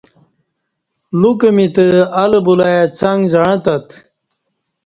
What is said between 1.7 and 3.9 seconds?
تہ الہ بولای څݣ زعں تت